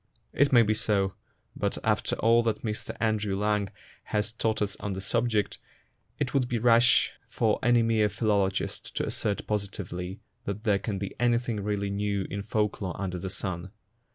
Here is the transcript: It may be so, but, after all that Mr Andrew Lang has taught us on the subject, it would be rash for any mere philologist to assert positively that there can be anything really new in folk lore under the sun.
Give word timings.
It 0.33 0.51
may 0.51 0.63
be 0.63 0.73
so, 0.73 1.13
but, 1.55 1.77
after 1.83 2.15
all 2.15 2.41
that 2.41 2.63
Mr 2.63 2.97
Andrew 2.99 3.37
Lang 3.37 3.69
has 4.05 4.31
taught 4.31 4.59
us 4.59 4.75
on 4.77 4.93
the 4.93 4.99
subject, 4.99 5.59
it 6.17 6.33
would 6.33 6.47
be 6.47 6.57
rash 6.57 7.11
for 7.29 7.59
any 7.61 7.83
mere 7.83 8.09
philologist 8.09 8.95
to 8.95 9.05
assert 9.05 9.45
positively 9.45 10.19
that 10.45 10.63
there 10.63 10.79
can 10.79 10.97
be 10.97 11.13
anything 11.19 11.59
really 11.59 11.91
new 11.91 12.25
in 12.31 12.41
folk 12.41 12.81
lore 12.81 12.99
under 12.99 13.19
the 13.19 13.29
sun. 13.29 13.69